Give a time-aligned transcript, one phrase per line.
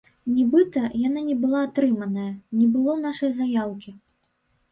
[0.35, 3.93] Нібыта, яна не была атрыманая, не было нашай заяўкі.